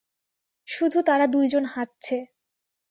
শুধু 0.67 0.99
তারা 1.01 1.25
দুই 1.27 1.45
জন 1.47 1.63
হাঁটছে। 1.65 2.17